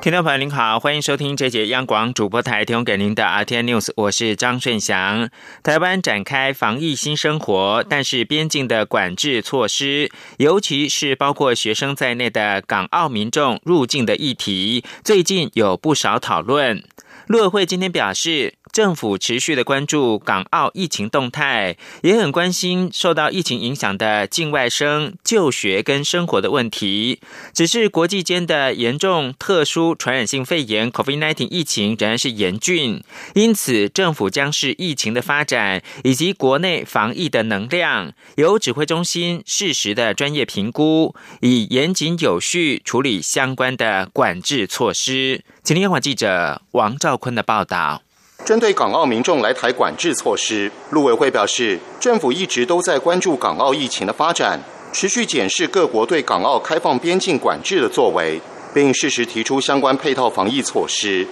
[0.00, 5.28] 听众朋友您好，欢迎收听这节央广主播台提供给您的 RTN News，我是张顺祥。
[5.64, 16.84] 台湾展开防疫新生活，但是边境的管制措施，尤其是包括学生在内的港澳民众入境的议题，最近有不少讨论。
[17.26, 18.57] 陆委会今天表示。
[18.72, 27.20] 政府持续的关注港澳疫情动态，也很关心受到疫情影响的境外生就学跟生活的问题。
[27.52, 33.02] 只是国际间的严重特殊传染性肺炎 （COVID-19） 疫情仍然是严峻，
[33.34, 45.42] 因此政府将是疫情的发展以及国内防疫的能量，由指挥中心适时的专业评估，以严谨有序处理相关的管制措施。
[45.62, 48.02] 请听央广记者王兆坤的报道。
[48.48, 54.58] 针对港澳民众来台管制措施，陆委会表示，政府一直都在关注港澳疫情的发展，
[54.90, 58.40] 持续检视各国对港澳开放边境管制的作为，
[58.72, 61.26] 并适时提出相关配套防疫措施。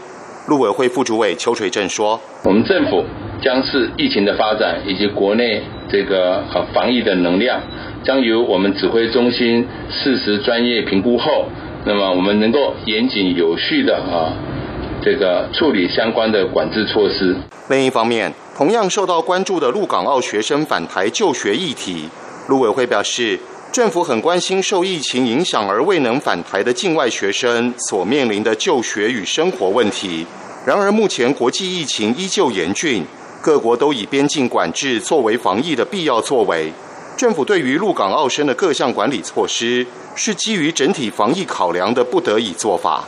[0.47, 3.03] 陆委会副主委邱垂正说：“我们政府
[3.43, 7.59] 将是疫情的发展以及国内这个和防疫的能量，
[8.05, 11.47] 将由我们指挥中心适时专业评估后，
[11.87, 14.37] 那么我们能够严谨有序的啊。”
[15.07, 17.37] 这个处理相关的管制措施。
[17.69, 22.09] 另一方面，同样受到关注的陆港澳学生返台就学议题，
[22.49, 23.39] 陆委会表示，
[23.71, 30.27] 政府很关心受疫情影响而未能返台的境外学生所面临的就学与生活问题。
[30.67, 33.05] 然而，目前国际疫情依旧严峻，
[33.41, 36.73] 各国都以边境管制作为防疫的必要作为。
[37.17, 43.05] 政府对于陆港澳生的各项管理措施，是基于整体防疫考量的不得已做法。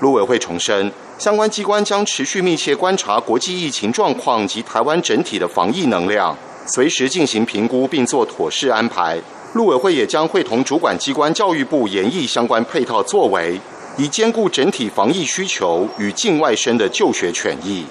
[0.00, 0.90] 陆委会重申。
[1.20, 6.34] 相关机关将持续密切观察国际疫情状况及台湾整体的防疫能量，
[6.66, 9.20] 随时进行评估并做妥适安排。
[9.52, 13.60] 陆委会也将会同主管机关教育部研议相关配套作为，
[13.98, 17.84] 以兼顾整体防疫需求与境外生的就学权益。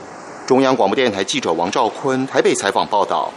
[0.47, 3.31] 中央广播电台记者王兆坤台北采访报道。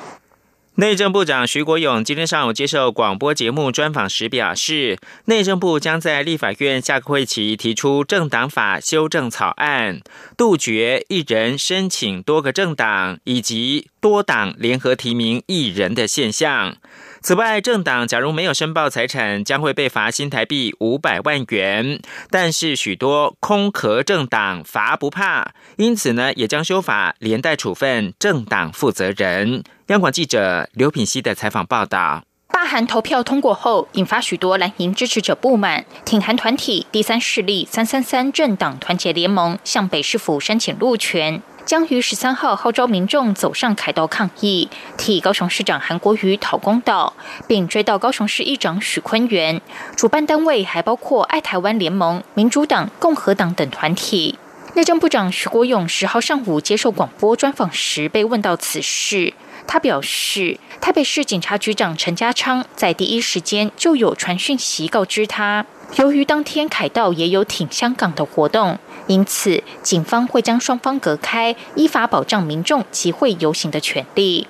[0.77, 4.97] 内政部长徐国勇今天上午接受广播节目专访时表示，
[5.27, 10.01] 内政部将在立法院下个会期提出政党法修正草案，
[10.35, 16.77] 杜绝一人申请多个政党以及多党联合提名一人的现象。
[17.23, 22.01] 此外，政党假如没有申报财产，将会被罚新台币五百万元。
[22.31, 29.63] 但是，许多空壳政党罚不怕，因此呢，也将修法连带处分政党负责人。
[29.87, 35.85] 央广记者刘品熙的采访报道：罢韩投票通过后，引发许多蓝营支持者不满。
[36.05, 41.41] 挺韩团体第三势力三三三政党团结联盟向北市府申请路权。
[41.65, 47.15] 将于十三号号召民众走上凯道抗议，替高雄市长韩国瑜讨公道，
[47.47, 49.61] 并追悼高雄市议长许坤元。
[49.97, 54.39] 主办单位还包括爱台湾联盟、民主党、共和党等团体。
[54.75, 59.35] 内政部长徐国勇十号上午接受广播专访时被问到此事，
[59.67, 65.65] 他表示，台北市警察局长陈家昌在第一时间就有传讯息告知他。
[65.95, 68.77] 由于当天凯道也有挺香港的活动，
[69.07, 74.49] 因此警方会将双方隔开，依法保障民众集会游行的权利。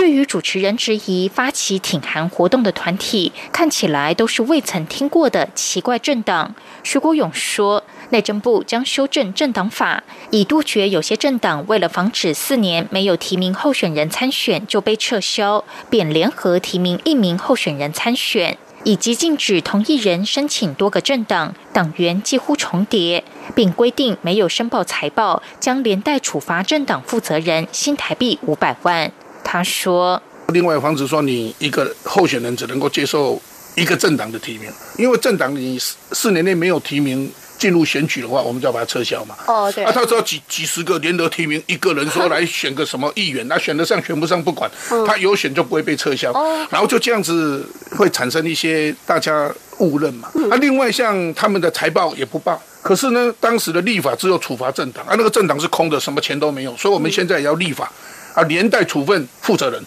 [0.00, 18.56] 对于主持人质疑发起挺韩活动的团体，看起来都是未曾听过的奇怪政党，徐国勇说，内政部将修正政党法，以杜绝有些政党为了防止四年没有提名候选人参选就被撤销，便联合提名一名候选人参选。
[18.84, 23.22] 以及禁止同一人申请多个政党，党员几乎重叠，
[23.54, 29.12] 并规定没有申报财报将连带处罚政党负责人新台币五百万。
[29.44, 30.20] 他说
[30.52, 33.40] ：“另外，防止说你一个候选人只能够接受
[33.74, 37.30] 一个政党的提名，因为政党你四年内没有提名。”
[37.60, 39.34] 进入选举的话，我们就要把它撤销嘛。
[39.46, 39.84] 哦，对。
[39.84, 44.70] 啊，他说几几十个联合提名，一个人说来选个什么议员， 那选得上选不上不管，
[45.06, 46.32] 他有选就不会被撤销。
[46.32, 46.66] 哦。
[46.70, 50.30] 然后就这样子会产生一些大家误认嘛。
[50.50, 57.92] 啊，另外像他们的财报也不报，可是呢，当时的立法只有处罚政党，啊，那个政党是空的，什么钱都没有，所以我们现在也要立法，
[58.34, 59.82] 啊，连带处分负责人。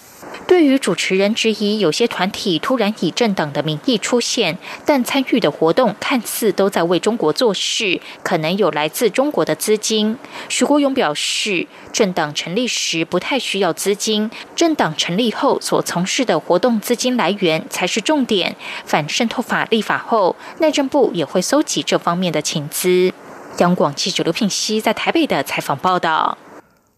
[0.45, 10.17] 对于主持人质疑，有些团体突然以政党的名义出现，但参与的活动看似都在为中国做事，可能有来自中国的资金。
[10.49, 18.55] 徐国勇表示，政党成立时不太需要资金，政党成立后所从事的活动资金来源才是重点。
[18.85, 23.13] 反渗透法立法后，内政部也会搜集这方面的情资。
[23.59, 26.37] 央广记者刘品熙在台北的采访报道。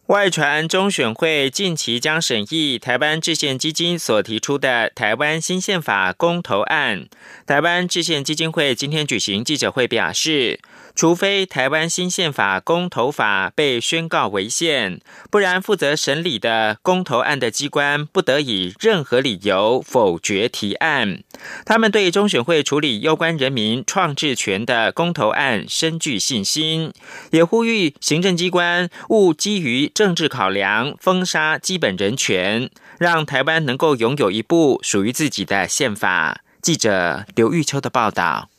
[0.07, 7.07] 外传中选会近期将审议台湾制宪基金所提出的台湾新宪法公投案。
[7.47, 10.59] 台湾制宪基金会今天举行记者会表示。
[10.95, 21.19] 除非台湾新宪法公投法被宣告违宪，不然负责审理的公投案的机关不得以任何理由否决提案。
[21.65, 26.93] 他们对中选会处理攸关人民创制权的公投案深具信心，
[27.31, 36.41] 也呼吁行政机关勿基于政治考量封杀基本人权，让台湾能够拥有一部属于自己的宪法。
[36.61, 38.49] 记者刘玉秋的报道。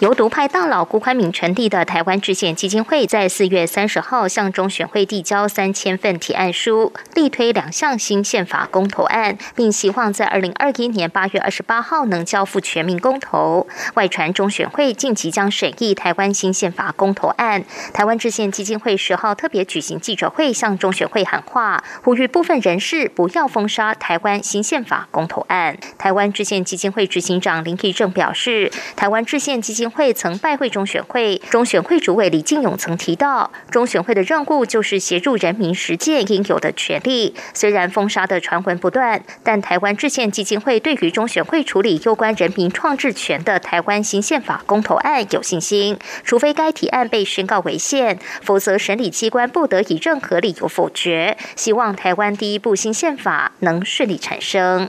[0.00, 13.66] 由独派大佬辜宽敏成立的台湾制宪基金会，在四月三十号向中选会递交三千份提案书，力推两项新宪法公投案，并希望在二零二一年八月二十八号能交付全民公投。
[13.94, 25.76] 外传中选会近期将审议台湾新宪法公投案，台湾制宪基金会十号特别举行记者会，向中选会喊话，呼吁部分人士不要封杀台湾新宪法公投案。
[25.98, 37.34] 台湾制宪基金会执行长林义正表示，台湾制宪基金会曾拜会中选会，中选会主委李进勇曾提到，中选会的任务就是协助人民实践应有的权利。
[37.52, 45.98] 虽然封杀的传闻不断，但台湾制宪基金会对于中选会处理有关人民创制权的台湾新宪法公投案有信心。
[46.22, 51.36] 除非该提案被宣告违宪，否则审理机关不得以任何理由否决。
[51.56, 54.88] 希望台湾第一部新宪法能顺利产生。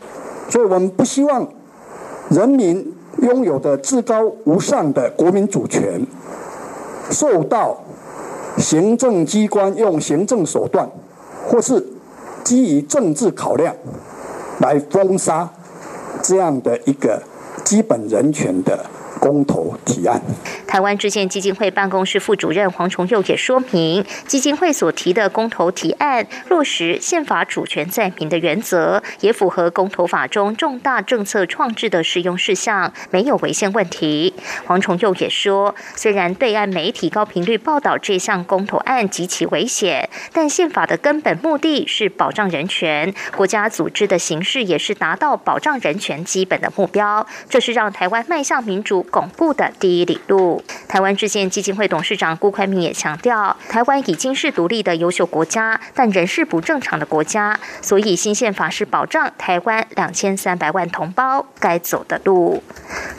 [0.51, 1.51] 所以我们不希望
[2.29, 2.93] 人民。
[3.21, 6.05] 拥有的至高无上的国民主权，
[7.09, 7.77] 受到
[8.57, 10.89] 行政机关用行政手段，
[11.47, 11.85] 或是
[12.43, 13.75] 基于政治考量
[14.59, 15.49] 来封杀
[16.21, 17.21] 这样的一个
[17.63, 18.85] 基本人权的。
[19.27, 20.21] 公投提案，
[20.65, 34.33] 台湾制宪基金会办公室副主任黄崇佑也说明，基金会所提的公投提案落实宪法主权在民的原则，也符合公投法中重大政策创制的适用事项，没有违宪问题。
[34.65, 49.05] 黄崇佑也说，虽然对岸媒体高频率报道这项公投案极其危险，但宪法的根本目的是保障人权，国家组织的形式也是达到保障人权基本的目标，这是让台湾迈向民主。
[49.17, 50.63] 巩固的第一里路。
[50.87, 62.61] 台湾制宪基金会董事长顾宽明也强调，台湾已经是独立的优秀国家，但仍是不正常的国家，所以新宪法是保障台湾两千三百万同胞该走的路。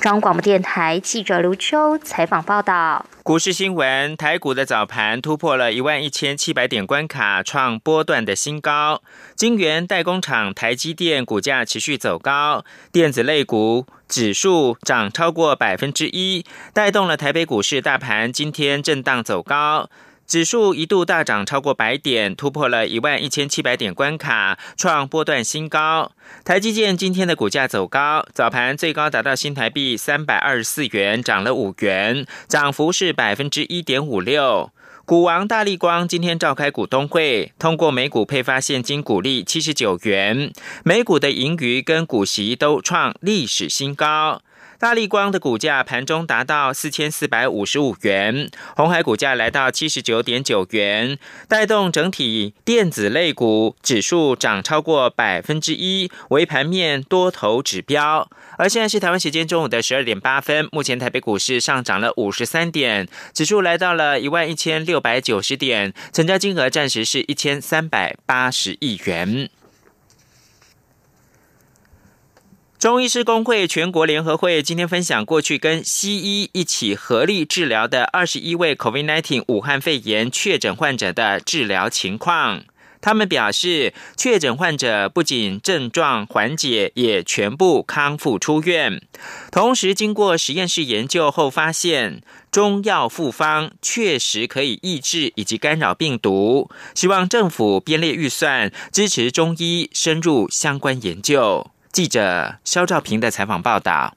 [0.00, 3.04] 中央广播电台记者刘秋采访报道。
[3.24, 9.02] 股市新闻：台股的早盘突破了一万一千七百点关卡，创波段的新高。
[9.34, 19.90] 晶圆代工厂台积电股价持续走高，电子类股指数涨超过百分之一，带动了台北股市大盘今天震荡走高。
[20.26, 26.12] 指数一度大涨超过百点，突破了一万一千七百点关卡，创波段新高。
[26.44, 34.70] 台积电今天的股价走高，早盘最高达到新台币三百二十四元，涨了五元，涨幅是百分之一点五六。
[35.08, 40.52] 股王大力光今天召开股东会，通过每股配发现金股利七十九元，
[40.84, 44.42] 每股的盈余跟股息都创历史新高。
[44.78, 51.18] 大力光的股价盘中达到四千四百五十五元，红海股价来到七十九点九元，
[51.48, 58.30] 带动整体电子类股指数涨超过百分之一，为盘面多头指标。
[58.56, 69.50] 而现在是台湾时间中午的十二点八分，目前台北股市上涨了五十三点，指数来到了一万一千六百九十点，成交金额暂时是一千三百八十亿元。
[72.78, 82.62] 中医师工会全国联合会今天分享过去跟西医一起合力治疗的二十一位 COVID-19 武汉肺炎确诊患者的治疗情况。
[83.00, 89.02] 他们表示，确诊患者不仅症状缓解，也全部康复出院。
[89.50, 96.70] 同时，经过实验室研究后发现，中药复方确实可以抑制以及干扰病毒。
[96.94, 101.72] 希望政府编列预算，支持中医深入相关研究。
[101.92, 104.14] 记者肖兆平的采访报道。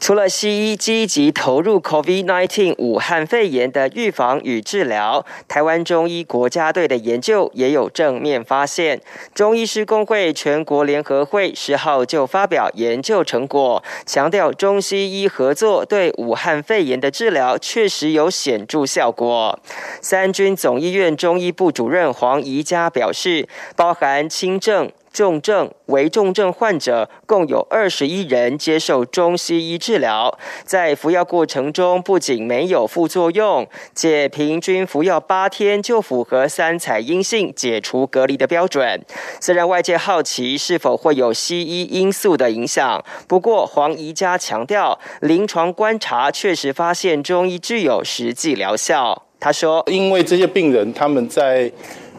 [0.00, 9.00] 除了西医积极投入 COVID-19 武汉肺炎的预防与治疗，台湾中医国家队的研究也有正面发现。
[9.32, 19.60] 中医师工会全国联合会十号就发表研究成果，强调中西医合作对武汉肺炎的治疗确实有显著效果。
[20.00, 24.90] 三军总医院中医部主任黄宜佳表示，包含轻症。
[25.12, 39.04] 重症、危重症患者共有二十一人接受中西医治疗，在服药过程中不仅没有副作用，且平均服药八天就符合三采阴性解除隔离的标准。
[39.40, 49.24] 虽然外界好奇是否会有西医因素的影响，不过黄宜佳强调，临床观察确实发现中医具有实际疗效。
[49.38, 51.70] 他说：“因为这些病人他们在。”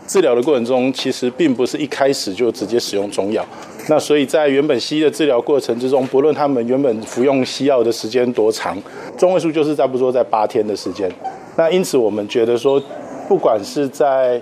[0.05, 3.45] 治疗的过程中，其实并不是一开始就直接使用中药，
[3.87, 8.77] 那所以在原本西医的治疗过程之中，不论他们原本服用西药的时间多长，
[9.17, 11.09] 中位数就是差不多在八天的时间。
[11.55, 12.81] 那因此我们觉得说，
[13.27, 14.41] 不管是在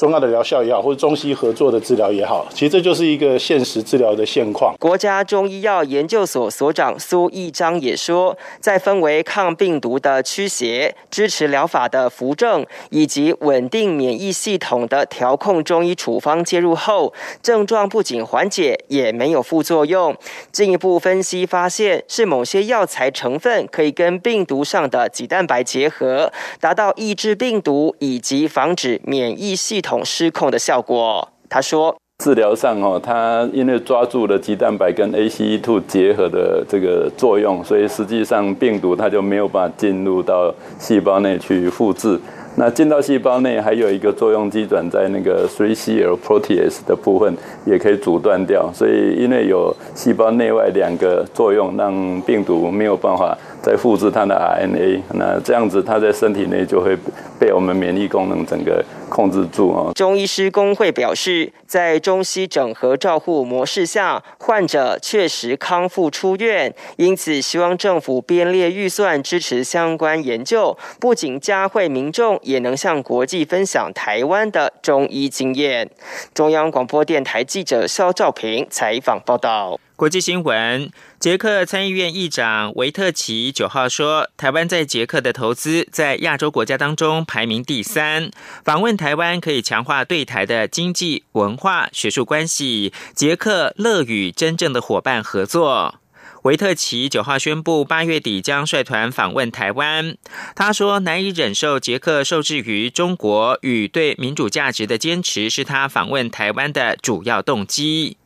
[0.00, 4.74] 中药的疗效也好，或者中西合作的治疗也好，其实这就是一个现实治疗的现况。
[4.78, 20.16] 国家中医药研究所所长苏义章也说，在分为抗病毒的驱邪、支持疗法的扶正，以及稳定免疫系统的调控中医处方介入后，症状不仅缓解，也没有副作用。
[20.50, 29.89] 进一步分析发现，是某些药材成分可以跟病毒上的几蛋白结合，达到抑制病毒以及防止免疫系统。
[29.90, 42.20] 统失控的效果，他说：治疗上哦，它因为抓住了鸡蛋白跟 ACE2 结合的这个作用，所以实际上病毒它就没有办法进入到细胞内去复制。
[42.56, 48.70] 那进到细胞内还有一个作用机转在那个 3CL protease 的部分，也可以阻断掉。
[48.72, 53.36] 所以因为有细胞内外两个作用，让病毒没有办法。
[53.62, 56.96] 在复制它的 RNA，那这样子它在身体内就会
[57.38, 59.92] 被我们免疫功能整个控制住啊。
[59.94, 75.90] 中医师工会表示，在中西整合照护模式下，患者确实康复出院，因此希望政府编列预算支持相关研究，不仅加惠民众，也能向国际分享台湾的中医经验。
[76.32, 79.78] 中央广播电台记者肖兆平采访报道。
[79.96, 80.90] 国际新闻：
[81.20, 88.30] 捷克参议院议长维特奇九号说，台湾在捷克的投资在亚洲国家当中排名第三。
[88.64, 92.94] 访问台湾可以强化对台的经济、文化、学术关系。
[93.14, 95.96] 捷克乐与真正的伙伴合作。
[96.44, 100.16] 维特奇九号宣布，八月底将率团访问台湾。
[100.56, 108.16] 他说，难以忍受捷克受制于中国与对民主价值的坚持，是他访问台湾的主要动机。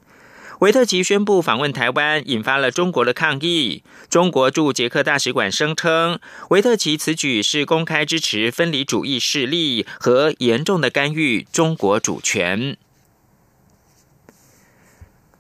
[0.65, 3.83] 维特奇宣布访问台湾，引发了中国的抗议。
[4.09, 6.19] 中国驻捷克大使馆声称，
[6.49, 12.79] 维特奇此举是公开支持分离主义势力和严重的干预中国主权。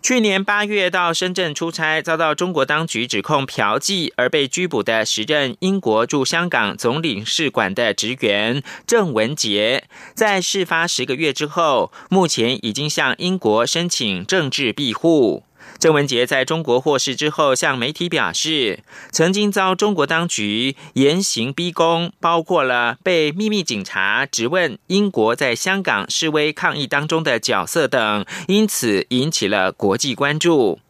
[0.04, 9.84] 去年八月到深圳出差，遭到中国当局指控嫖妓而被拘捕的时任英国驻香港总领事馆的职员郑文杰，
[10.14, 15.44] 在事发十个月之后，目前已经向英国申请政治庇护。
[15.84, 30.80] 郑文杰在中国获释之后，向媒体表示，曾经遭中国当局严刑逼供，包括了被秘密警察质问英国在香港示威抗议当中的角色等，因此引起了国际关注。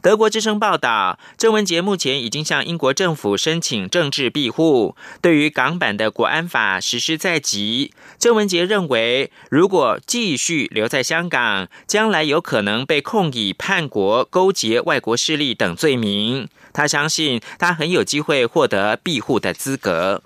[0.00, 4.96] 德国之声报道，郑文杰目前已经向英国政府申请政治庇护。
[5.20, 16.48] 对于港版的国安法实施在即，郑文杰认为，如果继续留在香港，将来有可能被控以叛国、勾结外国势力等罪名。
[16.72, 20.22] 他相信，他很有机会获得庇护的资格。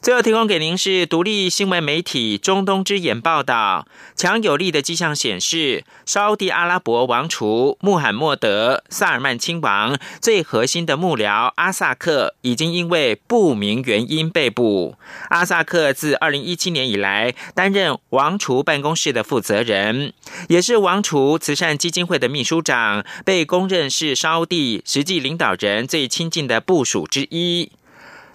[0.00, 14.94] 最后提供给您是独立新闻媒体中东之眼报道，强有力的迹象显示，沙地阿拉伯王储穆罕默德·萨尔曼亲王最核心的幕僚阿萨克已经因为不明原因被捕。
[15.30, 20.12] 阿萨克自二零一七年以来担任王储办公室的负责人，
[20.48, 27.72] 也是王储慈善基金会的秘书长，被公认是沙地实际领导人最亲近的部属之一。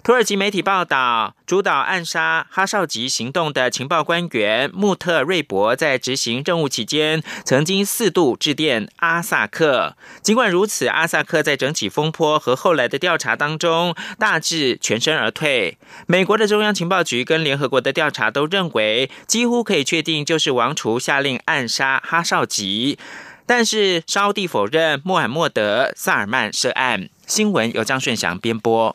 [0.04, 9.96] 土耳其媒体报道，主导暗杀哈少吉行动的情报官员穆特瑞博在执行任务期间，曾经四度致电阿萨克。
[10.20, 15.78] 尽管如此，阿萨克在整起风波和后来的调查当中大致全身而退。
[16.06, 22.98] 美国的中央情报局跟联合国的调查都认为，几乎可以确定就是王储下令暗杀哈少吉。
[23.46, 27.08] 但是沙地否认穆罕默德·萨尔曼涉案。
[27.26, 28.94] 新闻由张顺祥编播。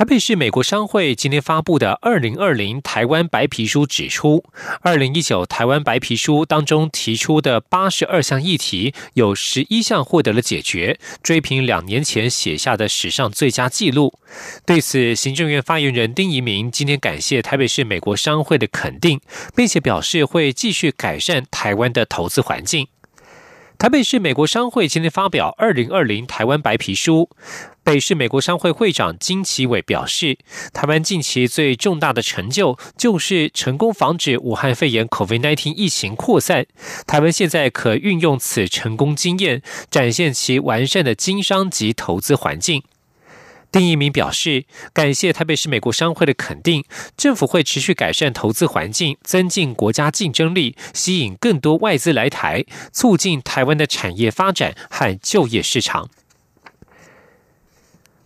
[0.00, 4.42] 台北市美国商会今天发布的《二零二零台湾白皮书》指出，
[4.80, 14.18] 二零一九台湾白皮书当中提出的八十二项议题，有十一项获得了解决，追平两年前写下的史上最佳纪录。
[14.64, 19.20] 对此，行政院发言人丁仪明今天感谢台北市美国商会的肯定，
[19.54, 22.88] 并且表示会继续改善台湾的投资环境。
[23.80, 27.30] 台北市美国商会今天发表《二零二零台湾白皮书》，
[27.82, 30.36] 北市美国商会会长金奇伟表示，
[30.74, 36.66] 台湾近期最重大的成就就是成功防止武汉肺炎 （COVID-19） 疫情扩散。
[37.06, 42.82] 台湾现在可运用此成功经验，展现其完善的经商及投资环境。
[43.72, 46.84] 丁一鸣表示，感谢台北市美国商会的肯定，
[47.16, 56.10] 政府会持续改善投资环境，增进国家竞争力，吸引更多外资来台，促进台湾的产业发展和就业市场。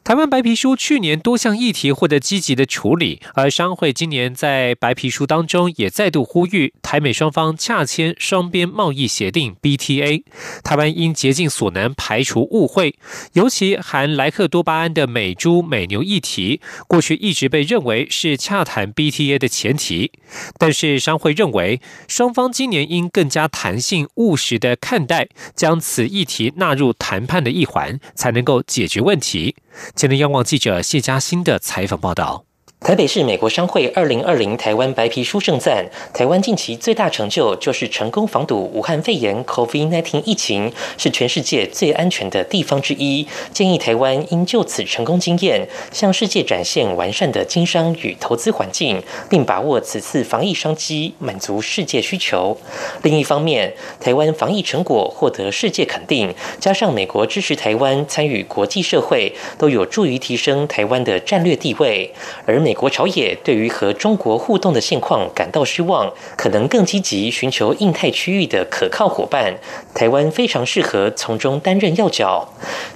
[0.04, 10.22] 台湾白皮书去年多项议题获得积极的处理，而商会今年在白皮书当中也再度呼吁台美双方洽签双边贸易协定 BTA。
[10.62, 12.98] 台湾应竭尽所能排除误会，
[13.32, 20.12] 尤其含莱克多巴胺的美猪美牛议题，过去一直被认为是洽谈 BTA 的前提。
[20.58, 29.56] 但是商会认为，双方今年应更加弹性务实的看待，将此议题纳入谈判的一环，才能够解决问题。
[29.94, 32.44] 前天，央广记者谢佳欣的采访报道。
[32.84, 43.26] 台北市美国商会二零二零台湾白皮书盛赞，台湾近期最大成就就是成功防堵武汉肺炎 （COVID-19） 疫情，是全世界最安全的地方之一。
[43.54, 52.54] 建议台湾应就此成功经验，向世界展现完善的经商与投资环境，并把握此次防疫商机，满足世界需求。
[53.02, 62.12] 另一方面，台湾防疫成果获得世界肯定，加上美国支持台湾参与国际社会，都有助于提升台湾的战略地位。
[62.44, 69.54] 而美美国朝野对于和中国互动的现况感到失望，可能更积极寻求印太区域的可靠伙伴。
[69.94, 72.48] 台湾非常适合从中担任要角。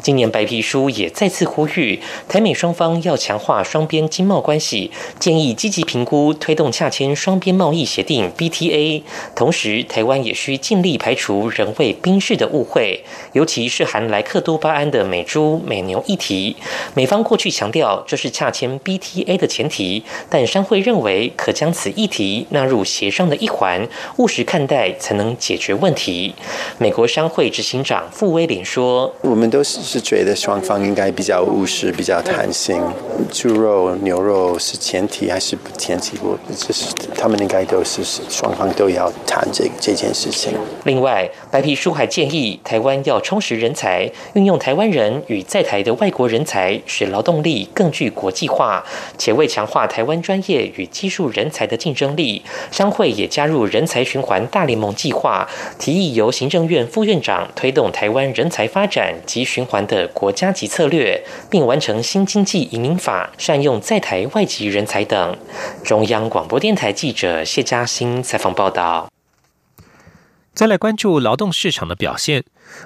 [0.03, 9.03] 今年白皮书也再次呼吁台美双方要强化双边经贸关系，建议积极评估推动洽签双边贸易协定 BTA。
[9.37, 16.57] 同时，台湾也需尽力排除人为宾事的误会，尤其是含莱克多巴胺的美猪美牛议题。
[16.95, 19.68] 美方过去强调这是洽签 BTA 的前。
[19.69, 26.33] 题，但商会认为可将此议题纳入协商的一环，务实看待才能解决问题。
[26.79, 32.81] 美国商会执行长傅威廉说：“我们都是是觉得双方应该比较务实、比较弹性。
[33.33, 36.17] 猪肉、牛肉是前提还是不前提？
[36.23, 40.53] 我这是他们应该都是双方都要谈这这件事情。
[40.85, 48.85] 另外，白皮书还建议台湾要充实人才，运用台湾人与在台的外国人才，使劳动力更具国际化，
[49.19, 65.37] 且为。”强化台湾专业与技术人才的竞争力，商会也加入人才循环大联盟计划，提议由行政院副院长推动台湾人才发展及循环的国家级策略，并完成新经济移民法，善用在台外籍人才等。
[65.83, 69.09] 中央广播电台记者谢嘉欣采访报道。
[70.59, 72.43] 再来关注劳动市场的表现。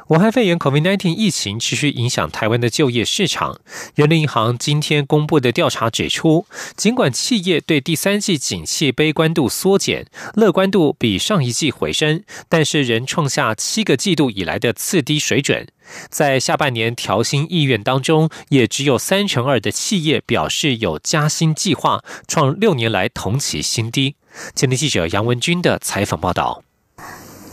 [0.08, 3.60] 武汉肺炎 （COVID-19） 疫情持续影响台湾的就业市场。
[3.94, 6.44] 人民银行今天公布的调查指出，
[6.76, 15.66] 尽管企业对第三季景气悲观度缩减，乐观度比上一季回升，但是仍创下七个季度以来的次低水准。
[16.10, 24.16] 在下半年调薪意愿当中，也只有三成二的企业表示有加薪计划，创六年来同期新低。
[24.54, 26.62] 前天记者杨文军的采访报道。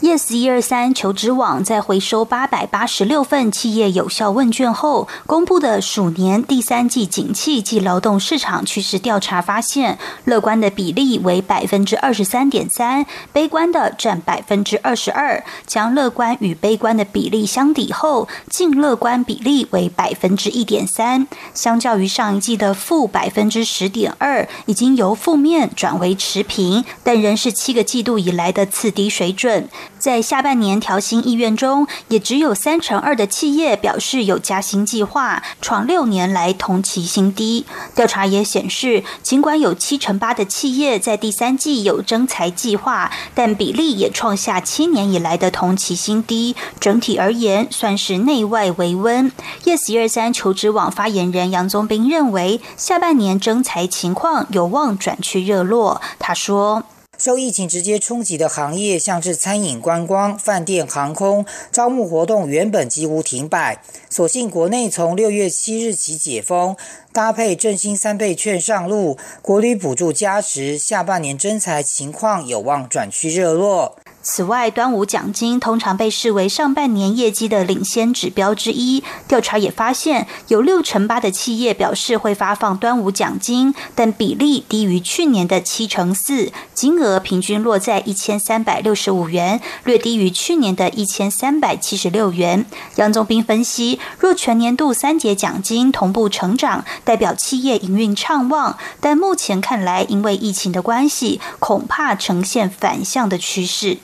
[0.02, 15.44] Yes 一二三求职网在回收八百八十六份企业有效问卷后，公布的鼠年第三季景气及劳动市场趋势调查发现，乐观的比例为百分之二十三点三，悲观的占百分之二十二。
[15.68, 29.68] 将乐观与悲观的比例相抵后，净乐观比例为百分之一点三，相较于上一季的负百分之十点二，已经由负面转为持平，但仍是七个季度以来的次低水准。
[30.00, 37.66] 在下半年调薪意愿中，也只有三成二的企业表示有加薪计划，创六年来同期新低。
[37.94, 46.56] 调查也显示，尽管有七成八的企业在第三季有增财计划，但比例也创下七年以来的同期新低。
[46.80, 49.32] 整体而言，算是内外为温。
[49.66, 56.02] Yes 一二三求职网发言人杨宗斌认为，下半年增财情况有望转趋热络。
[56.18, 56.84] 他说。
[57.20, 63.84] 受疫情直接冲击的行业，像是餐饮、观光、饭店、航空，招募活动原本几乎停摆。
[64.10, 66.78] 所幸国内从六月七日起解封，
[67.12, 73.98] 搭配振兴三倍券上路，国旅补助加持，下半年征才情况有望转趋热络。
[74.22, 79.02] 此外，端午奖金通常被视为上半年业绩的领先指标之一。
[79.30, 92.66] 调查也发现，有六成八的企业表示会发放端午奖金，但比例低于去年的七成四，金额平均落在一千三百六十五元，略低于去年的一千三百七十六元。
[92.98, 103.98] 杨宗斌分析，若全年度三节奖金同步成长，代表企业营运畅旺，但目前看来，因为疫情的关系，恐怕呈现反向的趋势。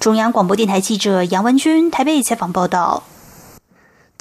[0.00, 3.02] 中央广播电台记者杨文君台北采访报道。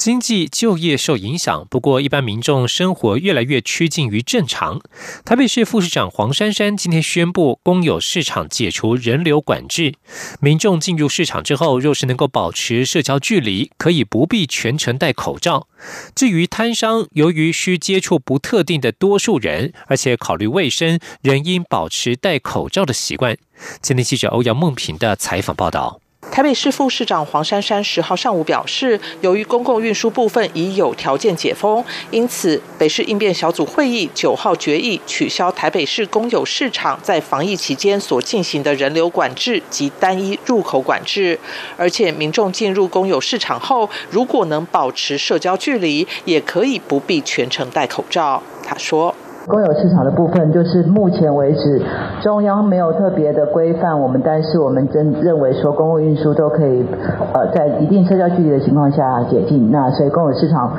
[0.01, 4.81] 经济就业受影响，不过一般民众生活越来越趋近于正常。
[5.23, 9.93] 台北市副市长黄珊珊今天宣布，公有市场解除人流管制，
[10.39, 15.67] 民众进入市场之后，若是能够保持社交距离，可以不必全程戴口罩。
[16.15, 23.37] 至于摊商，由于需接触不特定的多数人，而且考虑卫生，仍应保持戴口罩的习惯。
[23.83, 26.01] 今天记者欧阳梦平的采访报道。
[26.31, 41.37] 台北市副市长黄珊珊十号上午表示，由于公共运输部分已有条件解封，因此北市应变小组会议九号决议取消台北市公有市场在防疫期间所进行的人流管制及单一入口管制，
[41.75, 48.41] 而且民众进入公有市场后，如果能保持社交距离，也可以不必全程戴口罩。
[48.65, 49.13] 他说。
[49.51, 51.81] 公有市场的部分，就是目前为止
[52.21, 56.85] 中央没有特别的规范我们，但是我们真认为说公共运输都可以，
[57.33, 59.69] 呃，在一定社交距离的情况下解禁。
[59.69, 60.71] 那所以公有市场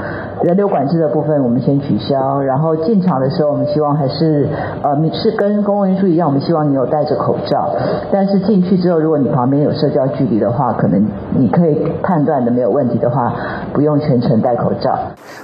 [0.43, 4.49] 人流管制的部分我们先取消，然后进场的时候我们希望还是
[4.83, 7.73] 呃是跟公共运输一样，我们希望你有戴着口罩。
[8.11, 11.07] 但是进去之后，如果你旁边有社交距离的话，可能
[11.39, 13.33] 你可以判断的没有问题的话，
[13.73, 14.99] 不用全程戴口罩。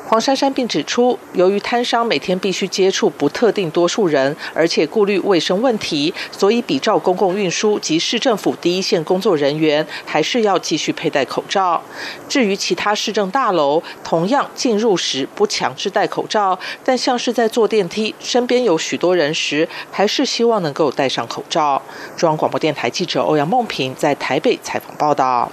[0.09, 11.81] 黄珊珊并指出，由于摊商每天必须接触不特定多数人，而且顾虑卫生问题，所以比照公共运输及市政府第一线工作人员，还是要继续佩戴口罩。
[12.29, 21.81] 至于其他市政大楼，同样进入时不强制戴口罩，但像是在坐电梯，身边有许多人时，还是希望能够戴上口罩。
[22.16, 25.51] 中央广播电台记者欧阳梦平在台北采访报道。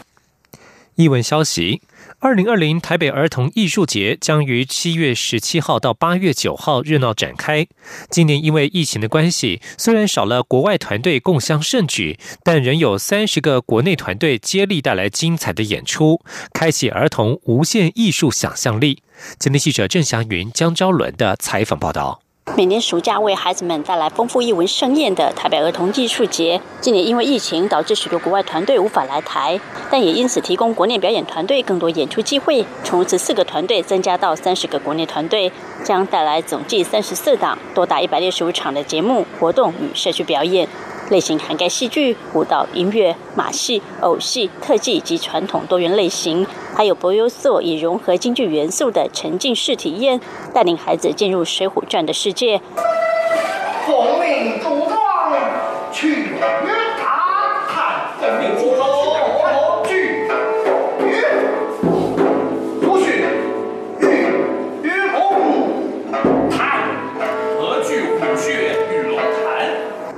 [0.95, 1.81] 译文消息。
[2.19, 7.67] 二零二零台北儿童艺术节将于七月十七号到八月九号热闹展开。
[8.09, 16.21] 今年因为疫情的关系，虽然少了国外团队共襄盛举，但仍有三十个国内团队接力带来精彩的演出，
[16.53, 19.03] 开启儿童无限艺术想象力。
[19.39, 22.24] 今天记者郑祥云、江昭伦的采访报道。
[22.53, 29.59] 每年暑假为孩子们带来丰富艺文盛宴的台北儿童艺术节，今年因为疫情导致许多国外团队无法来台，
[29.91, 35.51] 但也因此提供国内表演团队更多演出机会，从十四个团队增加到三十个国内团队，
[35.83, 40.69] 将带来总计三十四档多达一百六十五场的节目活动与社区表演。
[41.09, 50.19] 类型涵盖戏剧、舞蹈、音乐、马戏、偶戏、特技及传统多元类型，还有博优色以融合京剧元素的沉浸式体验，
[50.53, 52.61] 带领孩子进入《水浒传》的世界。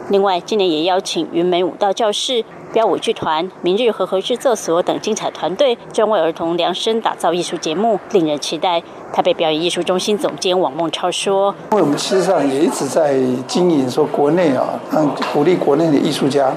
[0.09, 8.81] 另外，今年也邀请云门舞蹈教室、标舞剧团、明日和合制作所等精彩团队，专为儿童量身打造艺术节目，令人期待。
[9.11, 16.53] 台北表演艺术中心总监王梦超说：“因为我们事实上也一直在经营，说国内啊，让鼓励国内的艺术家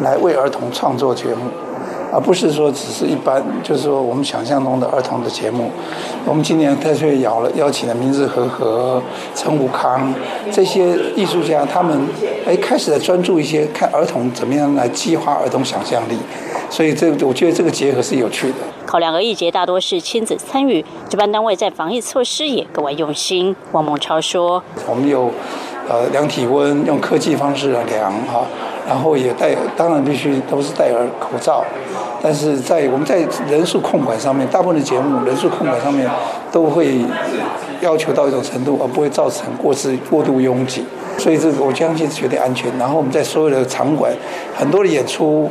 [0.00, 1.50] 来为儿童创作节目。”
[2.16, 5.70] 而不是说只是一般，就是说我们想象中的儿童的节目。
[6.24, 9.02] 我们今年特别邀了邀请了明日和和、
[9.34, 10.14] 陈武康
[10.50, 12.08] 这些艺术家，他们
[12.46, 16.16] 哎开始专注一些看儿童怎么样来激发儿童想象力，
[16.70, 18.54] 所以这我觉得这个结合是有趣的。
[18.86, 23.54] 考量而艺节大多是亲子参与，主办单位在防疫措施也格外用心。
[23.72, 25.30] 王孟超说：“我们有
[25.86, 28.46] 呃量体温，用科技方式来量哈。”
[28.88, 31.64] 然后也戴，当然必须都是戴耳口罩，
[32.26, 36.10] 但是在我们在人数控管上面，大部分的节目人数控管上面
[36.50, 36.98] 都会
[37.80, 40.84] 要求到一种程度，而不会造成过之过度拥挤。
[41.18, 42.68] 所以这个我相信是绝对安全。
[42.78, 44.12] 然后我们在所有的场馆，
[44.56, 45.48] 很多的演出，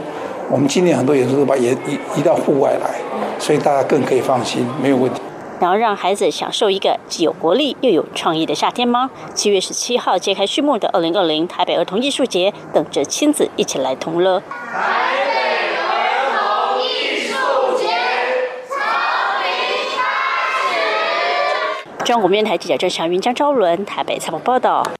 [0.51, 2.99] 我们今年很多演出都把演移移到户外来，
[3.39, 5.21] 所以大家更可以放心，没有问题。
[5.61, 9.09] 然后让孩子享受一个既有活力又有创意的夏天吗？
[9.33, 14.43] 七月十七号揭开序幕的二零二零台北儿童艺术节，等着亲子一起来同乐。
[22.05, 24.91] 中国面台记者郑祥云、江昭伦台北采访报道。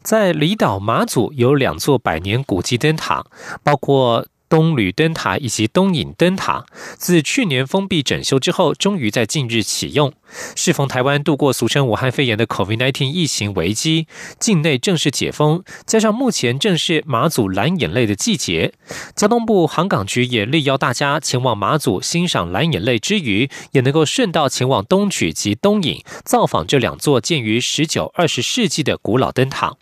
[0.00, 3.24] 在离岛马祖有两座百年古迹灯塔，
[3.64, 4.24] 包括。
[4.48, 6.64] 东吕灯塔以及东引灯塔
[6.96, 10.12] 自去年封闭整修之后，终于在近日启用。
[10.56, 14.06] 适逢台湾度过俗称武汉肺炎的 COVID-19 疫情危机，
[14.38, 18.72] 境内正式解封，加上目前正是马祖蓝眼泪的季节，
[19.14, 29.76] 交通部航港局也力邀大家前往马祖欣赏蓝眼泪之余，也能够顺道前往东莒及东引，造访这两座建于十九、二十世纪的古老灯塔。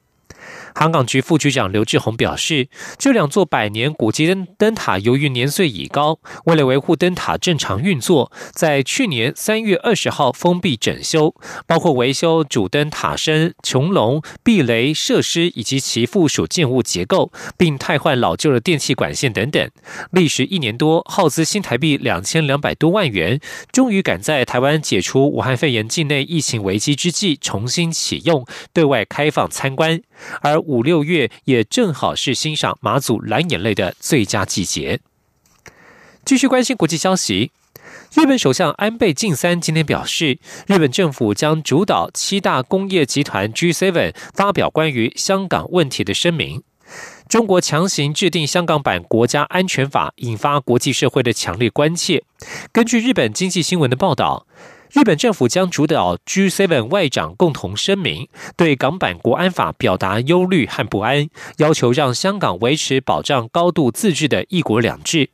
[0.74, 11.34] 航港局副局长刘志宏表示，这两座百年古迹灯灯塔由于年岁已高，为了维护灯塔正常运作，在去年三月二十号封闭整修，
[11.66, 19.70] 包括维修主灯塔身、穹隆、避雷设施以及其附属建物结构，并汰换老旧的电气管线等等，
[20.10, 30.00] 历时一年多，耗资新台币两千两百多万元，终于赶在台湾解除武汉肺炎境内疫情危机之际重新启用，对外开放参观。
[30.40, 35.00] 而五六月也正好是欣赏马祖蓝眼泪的最佳季节。
[36.24, 37.50] 继续关心国际消息，
[38.14, 46.62] 日本首相安倍晋三今天表示，日本政府将主导七大工业集团 G7 发表关于香港问题的声明。
[47.28, 52.24] 中国强行制定香港版国家安全法，引发国际社会的强烈关切。
[52.70, 54.46] 根据日本经济新闻的报道。
[54.92, 58.28] 日本政府将主导 G7 外长共同声明，
[58.58, 65.30] 对港版国安法表达忧虑和不安，要求让香港维持保障高度自治的一国两制。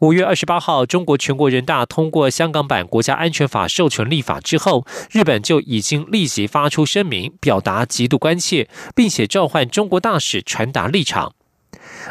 [0.00, 11.34] 五月二十八号，中国全国人大通过香港版国家安全法授权立法之后，日本就已经立即发出声明，表达极度关切，并且召唤中国大使传达立场。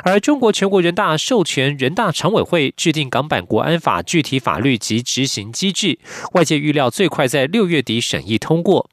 [0.04, 6.00] 而中国全国人大授权人大常委会制定港版国安法具体法律及执行机制，
[6.34, 8.90] 外界预料最快在六月底审议通过。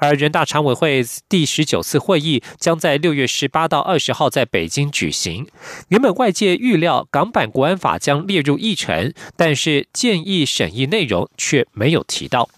[0.00, 5.46] 而人大常委会第十九次会议将在六月十八到二十号在北京举行。
[5.88, 12.48] 原本外界预料港版国安法将列入议程，但是建议审议内容却没有提到。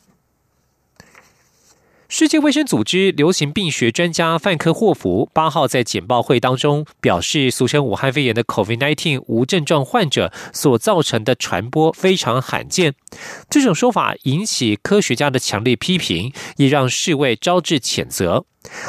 [2.13, 12.95] 世界卫生组织流行病学专家范克霍夫八号在简报会当中表示，俗称武汉肺炎的 COVID-19 无症状患者所造成的传播非常罕见。
[13.49, 18.45] 这种说法引起科学家的强烈批评，也让世卫招致谴责。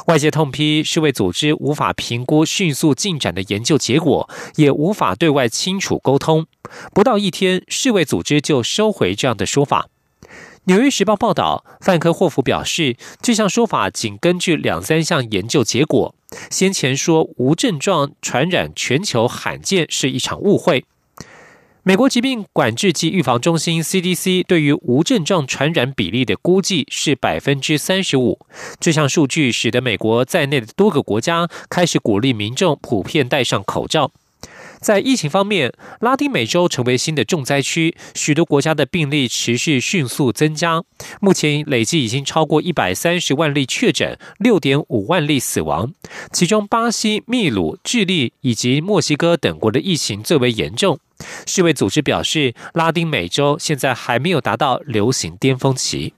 [0.08, 6.48] 外界痛批世卫组织无法评估迅速进展的研究结果，也无法对外清楚沟通。
[6.92, 9.84] 不到一天，世卫组织就收回这样的说法。
[10.66, 16.14] 《纽约时报》报道，范科霍夫表示，这项说法仅根据两三项研究结果。
[16.52, 20.86] 先前说无症状传染全球罕见是一场误会。
[21.82, 28.38] 美国疾病管制及预防中心 （CDC） 对于无症状传染比例的估计是百分之三十五。
[28.80, 34.12] 这项数据使得美国在内的多个国家开始鼓励民众普遍戴上口罩。
[34.82, 40.84] 在疫情方面，拉丁美洲成为新的重灾区，许多国家的病例持续迅速增加。
[41.22, 45.94] 目前累计已经超过一百三十万例确诊，六点五万例死亡。
[46.34, 51.00] 其中，巴西、秘鲁、智利以及墨西哥等国的疫情最为严重。
[51.46, 56.16] 世卫组织表示，拉丁美洲现在还没有达到流行巅峰期。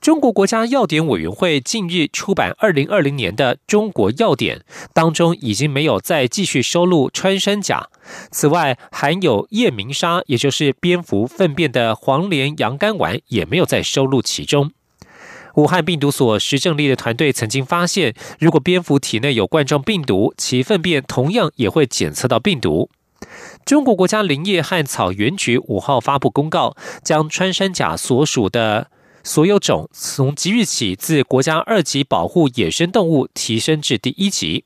[0.00, 4.58] 中国国家药典委员会近日出版二零二零年的《中国药典》，
[4.92, 7.88] 当中已经没有再继续收录穿山甲。
[8.30, 14.70] 此外，含有夜明砂，也就是蝙蝠粪便的黄连洋甘丸，也没有再收录其中。
[15.56, 22.88] 武汉病毒所实证力的团队曾经发现，如果蝙蝠体内有冠状病毒，其粪便同样也会检测到病毒。
[23.64, 28.88] 中国国家林业和草原局五号发布公告，将穿山甲所属的
[29.28, 34.64] 所有种从即日起自国家二级保护野生动物提升至第一级。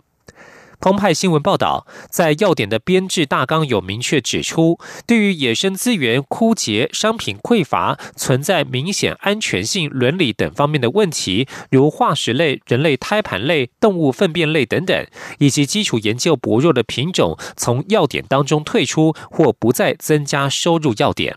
[0.79, 15.05] 澎湃新闻报道，在要点的编制大纲有明确指出，对于野生资源枯竭、商品匮乏、存在明显安全性、伦理等方面的问题，如化石类、人类胎盘类、动物粪便类等等，
[15.41, 21.37] 以及基础研究薄弱的品种，从要点当中退出或不再增加收入要点。